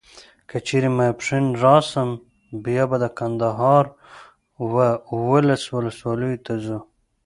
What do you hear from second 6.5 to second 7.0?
ځو.